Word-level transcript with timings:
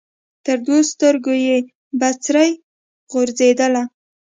تر 0.45 0.57
دوو 0.65 0.79
سترګو 0.91 1.33
یې 1.45 1.57
بڅري 1.99 2.49
غورځېدله 3.11 3.83